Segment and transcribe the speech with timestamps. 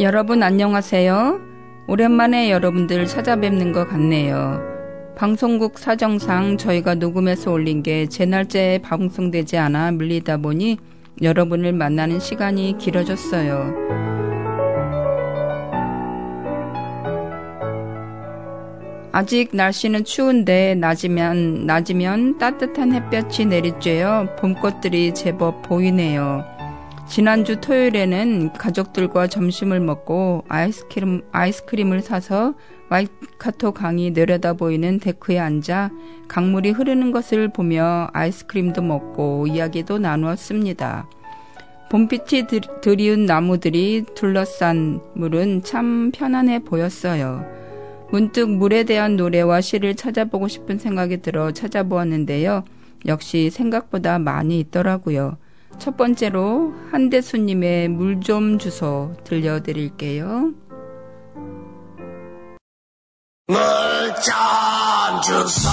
[0.00, 1.40] 여러분 안녕하세요.
[1.88, 4.60] 오랜만에 여러분들 찾아뵙는 것 같네요.
[5.16, 10.78] 방송국 사정상 저희가 녹음해서 올린 게 제 날짜에 방송되지 않아 밀리다 보니
[11.20, 13.74] 여러분을 만나는 시간이 길어졌어요.
[19.10, 26.57] 아직 날씨는 추운데 낮이면 낮이면 따뜻한 햇볕이 내리쬐어 봄꽃들이 제법 보이네요.
[27.08, 32.54] 지난주 토요일에는 가족들과 점심을 먹고 아이스크림, 아이스크림을 사서
[32.90, 35.90] 와이카토 강이 내려다 보이는 데크에 앉아
[36.28, 41.08] 강물이 흐르는 것을 보며 아이스크림도 먹고 이야기도 나누었습니다.
[41.90, 42.46] 봄빛이
[42.82, 47.46] 드리운 나무들이 둘러싼 물은 참 편안해 보였어요.
[48.10, 52.64] 문득 물에 대한 노래와 시를 찾아보고 싶은 생각이 들어 찾아보았는데요.
[53.06, 55.38] 역시 생각보다 많이 있더라고요.
[55.78, 60.52] 첫 번째로 한대수님의 물 좀 주소 들려드릴게요.
[63.46, 63.56] 물
[64.14, 65.68] 좀 주소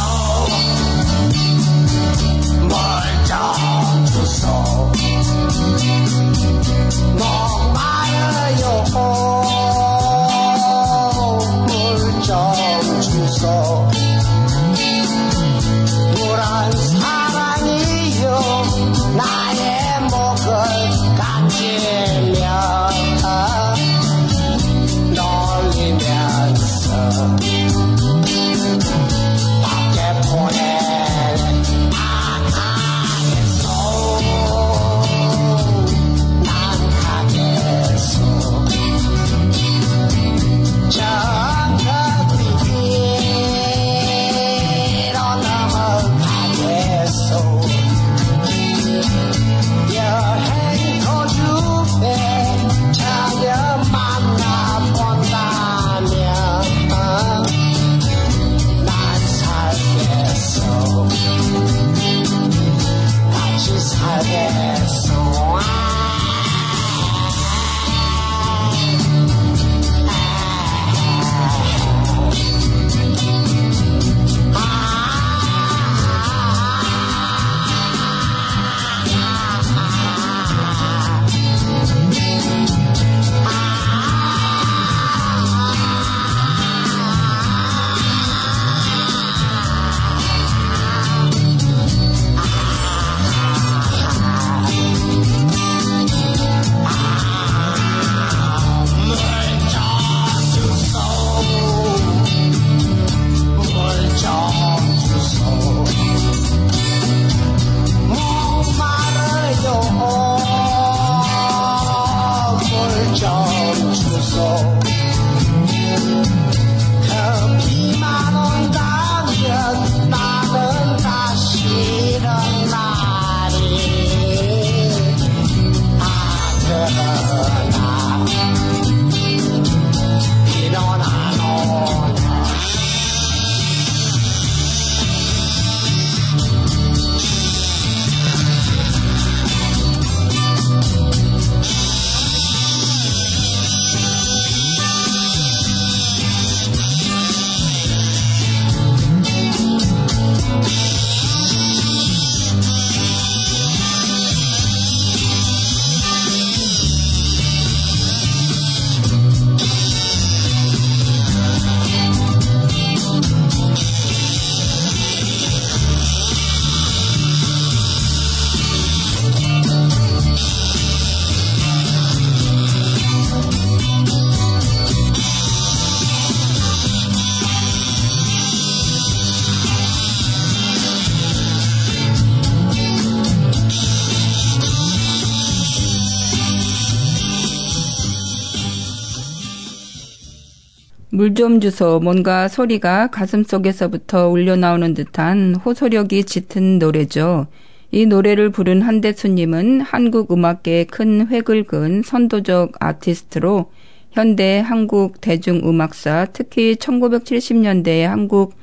[191.15, 197.47] 물 좀 주소 뭔가 소리가 가슴 속에서부터 울려 나오는 듯한 호소력이 짙은 노래죠.
[197.89, 203.71] 이 노래를 부른 한대수님은 한국 음악계의 큰 획을 그은 선도적 아티스트로
[204.11, 208.53] 현대 한국 대중음악사, 특히 1970년대의 한국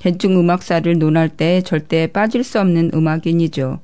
[0.00, 3.78] 대중음악사를 논할 때 절대 빠질 수 없는 음악인이죠.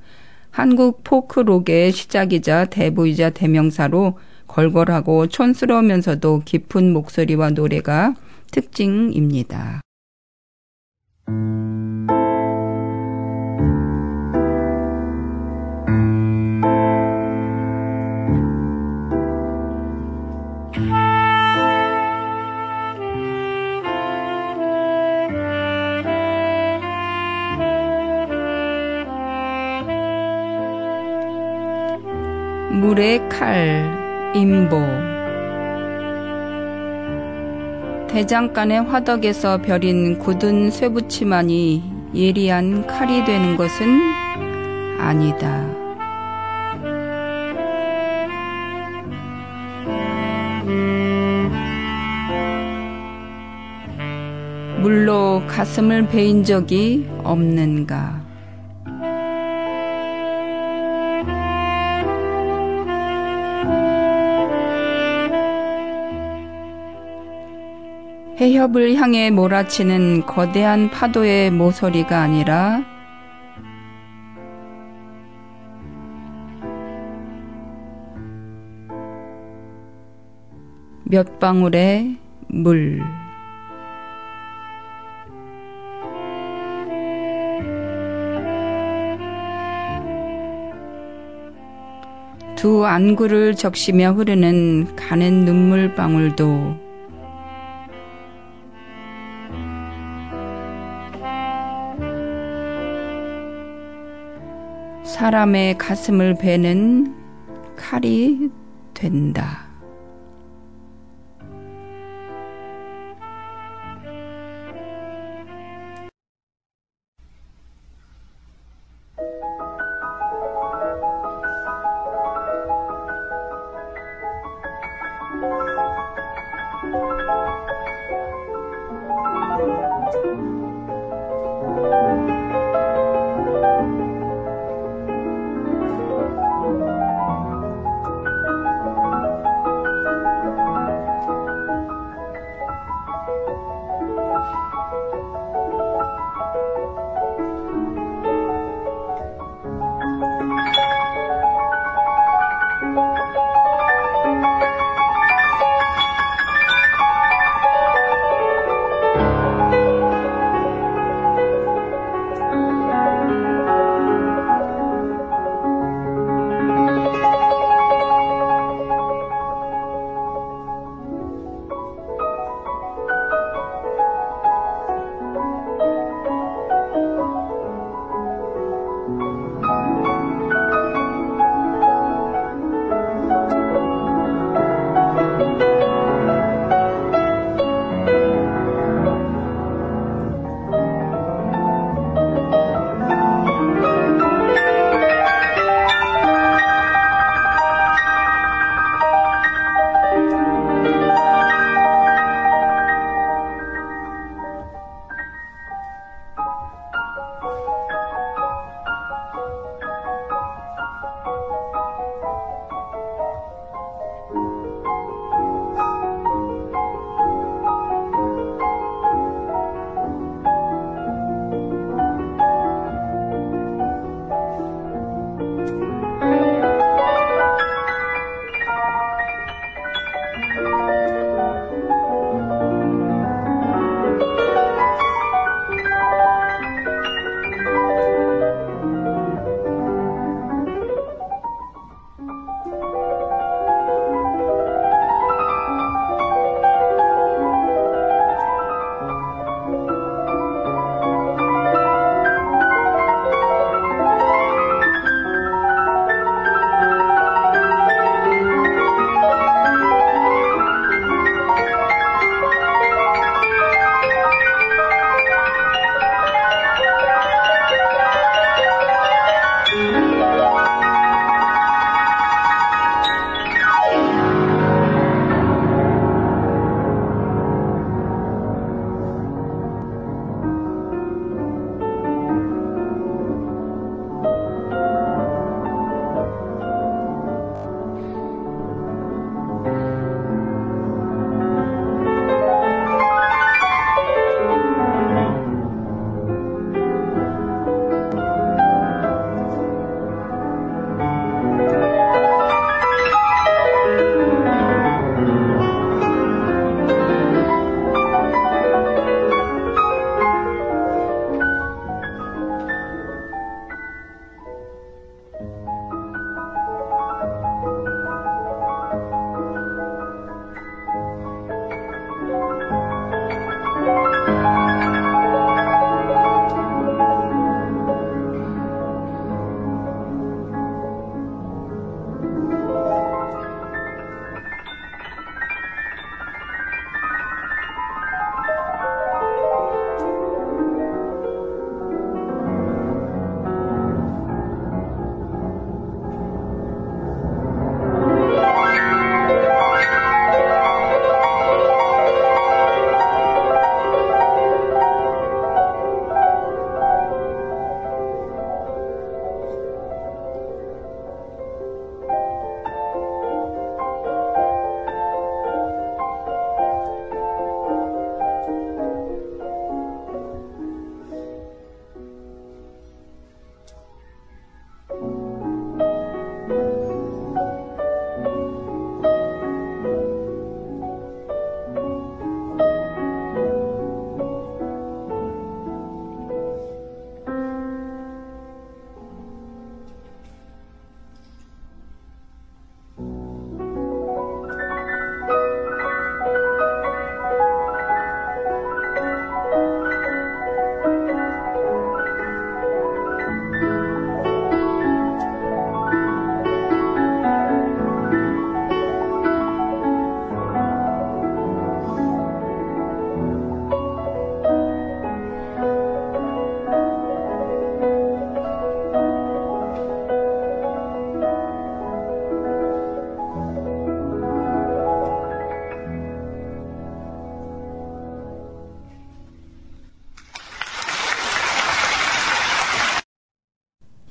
[0.50, 4.18] 한국 포크록의 시작이자 대부이자 대명사로
[4.56, 8.14] 걸걸하고 촌스러우면서도 깊은 목소리와 노래가
[8.52, 9.82] 특징입니다.
[32.72, 34.05] 물의 칼,
[34.36, 34.76] 임보.
[38.08, 41.82] 대장간의 화덕에서 벼린 굳은 쇠붙이만이
[42.14, 43.98] 예리한 칼이 되는 것은
[44.98, 45.64] 아니다.
[54.82, 58.25] 물로 가슴을 베인 적이 없는가.
[68.38, 72.84] 해협을 향해 몰아치는 거대한 파도의 모서리가 아니라
[81.04, 82.16] 몇 방울의
[82.48, 83.00] 물.
[92.56, 96.85] 두 안구를 적시며 흐르는 가는 눈물 방울도
[105.16, 107.14] 사람의 가슴을 베는
[107.74, 108.50] 칼이
[108.92, 109.65] 된다.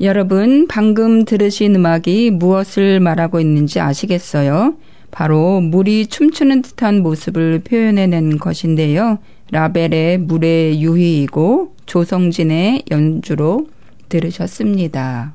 [0.02, 4.76] 여러분, 방금 들으신 음악이 무엇을 말하고 있는지 아시겠어요?
[5.10, 9.20] 바로 물이 춤추는 듯한 모습을 표현해낸 것인데요.
[9.52, 13.68] 라벨의 물의 유희이고 조성진의 연주로
[14.10, 15.34] 들으셨습니다.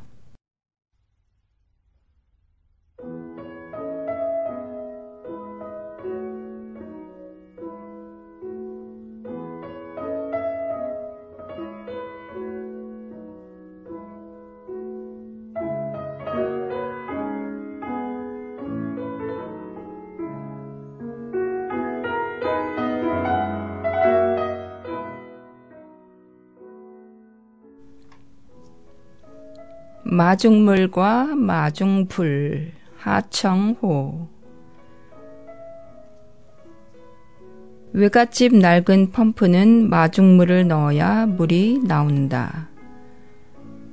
[30.10, 34.28] 마중물과 마중불 하청호
[37.92, 42.68] 외갓집 낡은 펌프는 마중물을 넣어야 물이 나온다.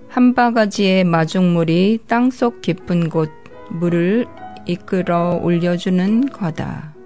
[0.07, 3.29] 한 바가지의 마중물이 땅속 깊은 곳
[3.69, 4.25] 물을
[4.65, 6.96] 이끌어 올려주는 거다.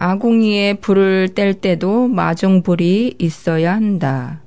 [0.00, 4.40] 아궁이에 불을 뗄 때도 마중불이 있어야 한다.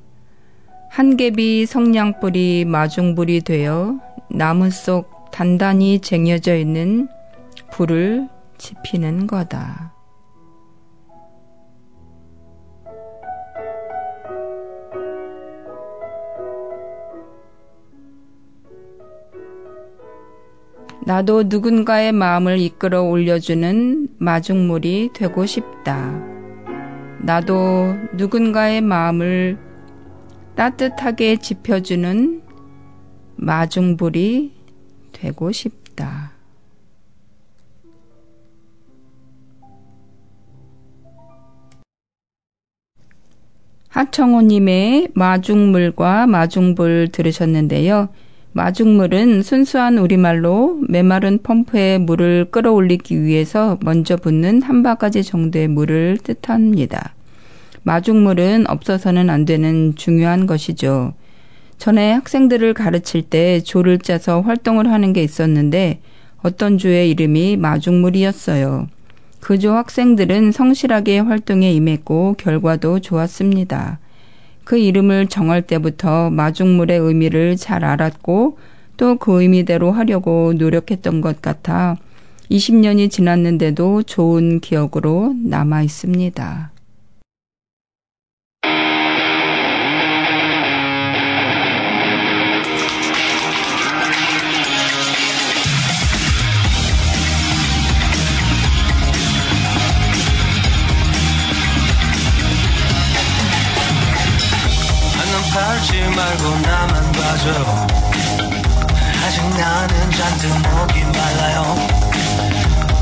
[0.89, 7.09] 한 갭이 성냥불이 마중불이 되어 나무 속 단단히 쟁여져 있는
[7.71, 9.93] 불을 지피는 거다.
[21.03, 26.13] 나도 누군가의 마음을 이끌어 올려주는 마중물이 되고 싶다.
[27.19, 29.57] 나도 누군가의 마음을
[30.55, 32.43] 따뜻하게 지펴주는
[33.35, 34.53] 마중불이
[35.11, 36.33] 되고 싶다.
[43.89, 48.09] 하청호님의 마중물과 마중불 들으셨는데요.
[48.53, 57.13] 마중물은 순수한 우리말로 메마른 펌프에 물을 끌어올리기 위해서 먼저 붓는 한 바가지 정도의 물을 뜻합니다.
[57.83, 61.13] 마중물은 없어서는 안 되는 중요한 것이죠.
[61.77, 66.01] 전에 학생들을 가르칠 때 조를 짜서 활동을 하는 게 있었는데
[66.43, 68.87] 어떤 조의 이름이 마중물이었어요.
[69.39, 73.99] 그 조 학생들은 성실하게 활동에 임했고 결과도 좋았습니다.
[74.63, 78.57] 그 이름을 정할 때부터 마중물의 의미를 잘 알았고
[78.97, 81.97] 또 그 의미대로 하려고 노력했던 것 같아
[82.51, 86.70] 20년이 지났는데도 좋은 기억으로 남아 있습니다.
[105.81, 107.87] 팔지 말고 나만 봐줘.
[109.25, 111.75] 아직 나는 잔뜩 목이 말라요.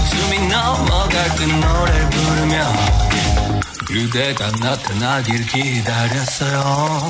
[0.09, 2.73] 숨이 넘어갈 듯 노래를 부르며
[3.85, 7.09] 그대가 나타나길 기다렸어요.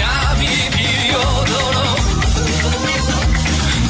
[0.00, 2.00] 땀이 비오도록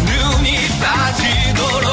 [0.05, 1.89] 눈이 빠지도록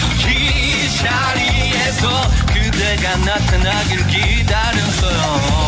[0.00, 2.30] 여기 자리에서
[3.08, 5.59] 나타나길 기다렸어요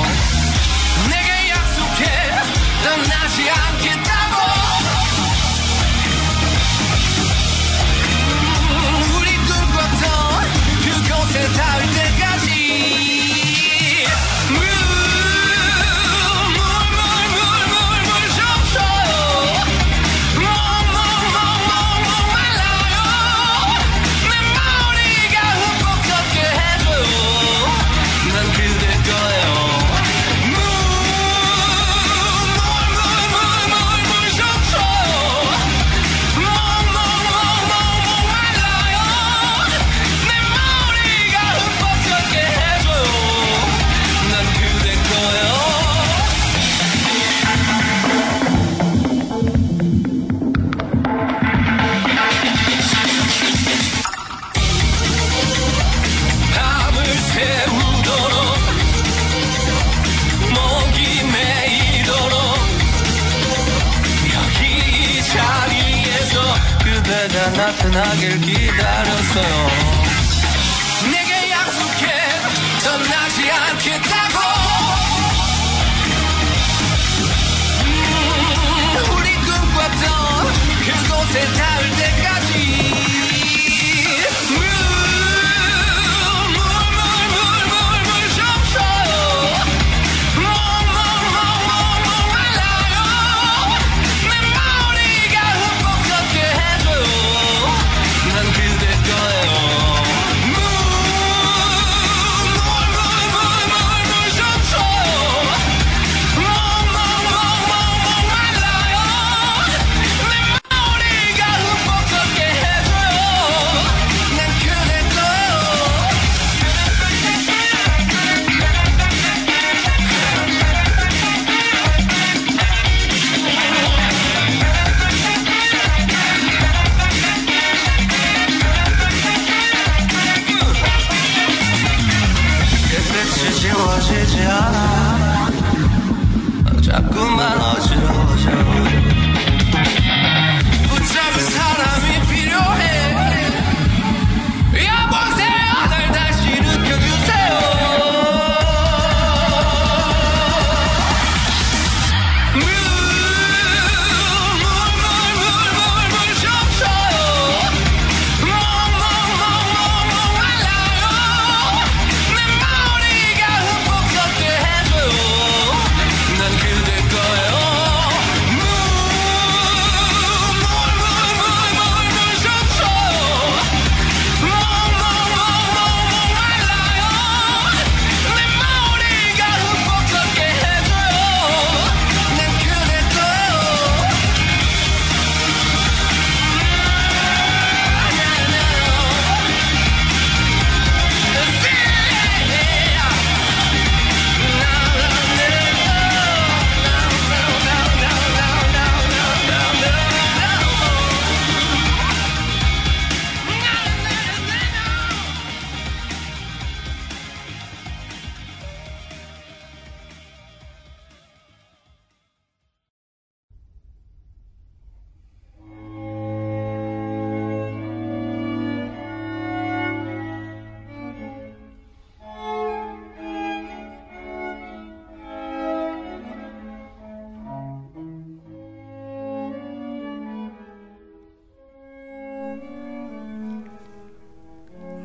[137.42, 138.11] 看老师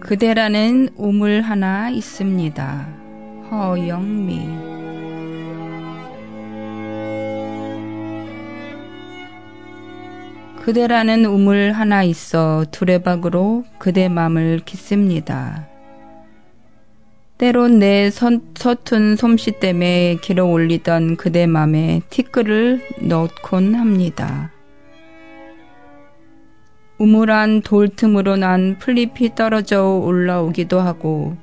[0.07, 2.87] 그대라는 우물 하나 있습니다.
[3.51, 4.47] 허영미
[10.61, 15.67] 그대라는 우물 하나 있어 두레박으로 그대 맘을 깃습니다.
[17.37, 24.53] 때론 내 선, 서툰 솜씨 때문에 길어 올리던 그대 맘에 티끌을 넣곤 합니다.
[26.99, 31.37] 우물한 돌틈으로 난 풀잎이 떨어져 올라오기도 하고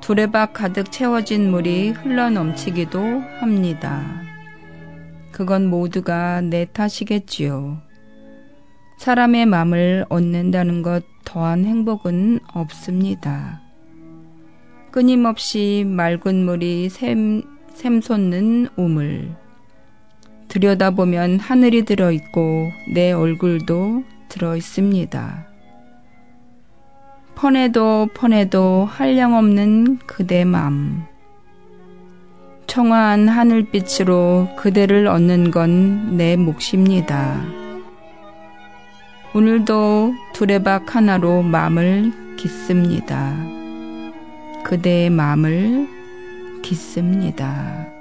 [0.00, 2.98] 두레박 가득 채워진 물이 흘러 넘치기도
[3.40, 4.22] 합니다.
[5.32, 7.78] 그건 모두가 내 탓이겠지요.
[8.98, 13.60] 사람의 마음을 얻는다는 것 더한 행복은 없습니다.
[14.90, 17.42] 끊임없이 맑은 물이 샘,
[17.74, 19.34] 샘솟는 우물.
[20.48, 25.46] 들여다보면 하늘이 들어있고 내 얼굴도 들어 있습니다.
[27.36, 31.06] 펀해도 펀해도 한량없는 그대 맘.
[32.66, 37.44] 청아한 하늘빛으로 그대를 얻는 건 내 몫입니다.
[39.34, 43.36] 오늘도 두레박 하나로 마음을 깃습니다.
[44.64, 45.88] 그대의 마음을
[46.62, 47.93] 깃습니다.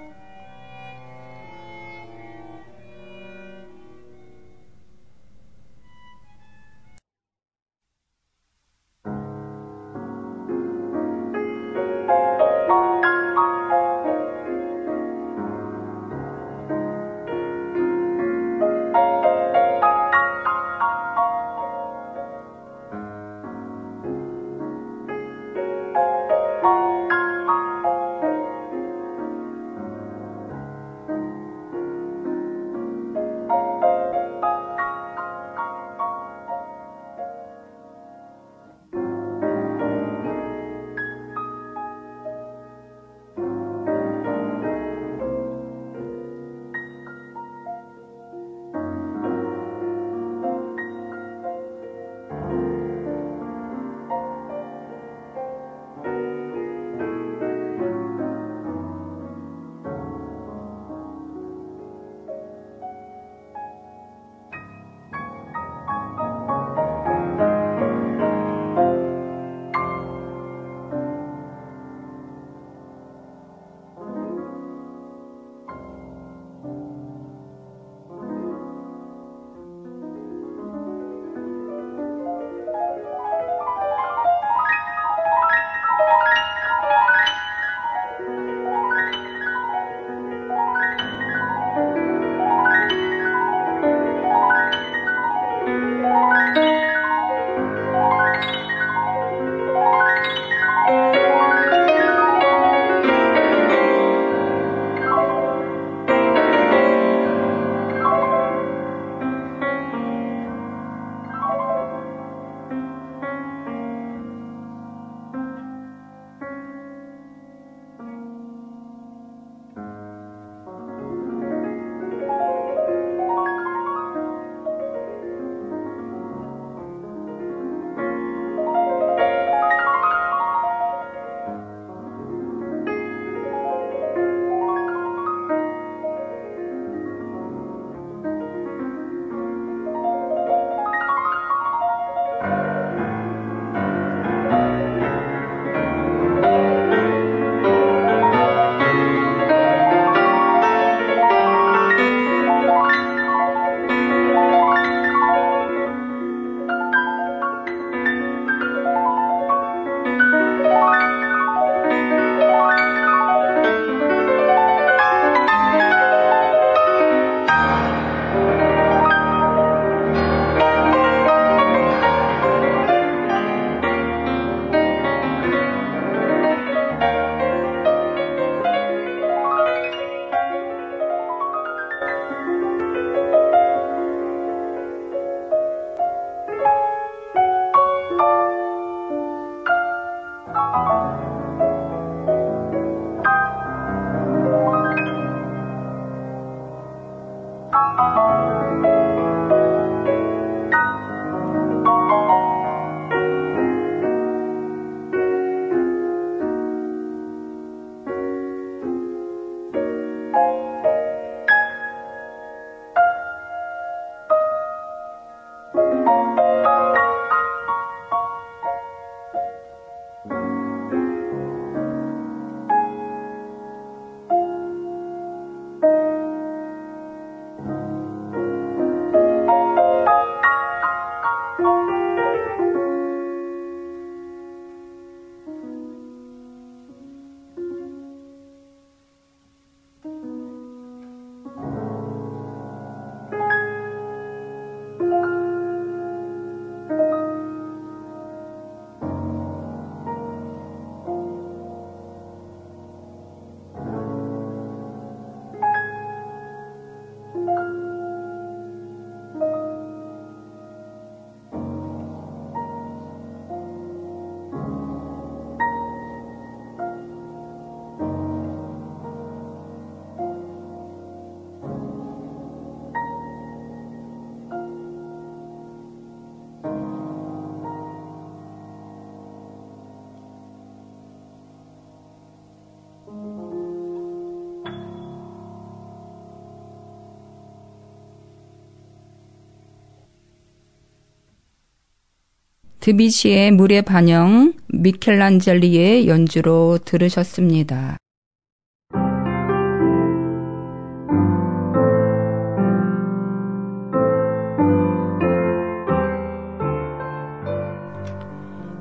[292.84, 297.98] 드비시의 물의 반영, 미켈란젤리의 연주로 들으셨습니다.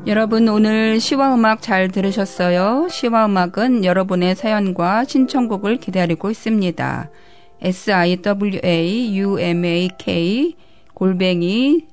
[0.09, 2.89] 여러분 오늘 시와 음악 잘 들으셨어요?
[2.91, 7.09] 시와 음악은 여러분의 사연과 신청곡을 기다리고 있습니다.
[7.63, 8.33] siwaumak
[10.93, 11.92] 골뱅이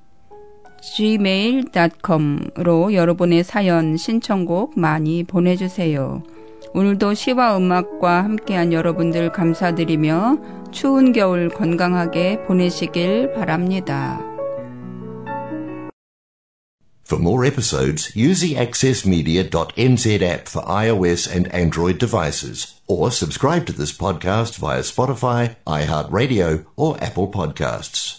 [0.81, 2.53] gmail.com으로
[2.93, 6.23] 여러분의 사연, 신청곡 많이 보내주세요.
[6.73, 10.37] 오늘도 시와 음악과 함께한 여러분들 감사드리며
[10.71, 14.19] 추운 겨울 건강하게 보내시길 바랍니다.
[17.09, 23.73] For more episodes, use the accessmedia.nz app for iOS and Android devices, or subscribe to
[23.73, 28.18] this podcast via Spotify, iHeartRadio, or Apple Podcasts.